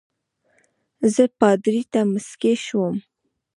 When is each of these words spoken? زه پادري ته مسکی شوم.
زه 1.13 1.23
پادري 1.39 1.81
ته 1.91 1.99
مسکی 2.11 2.53
شوم. 2.65 2.95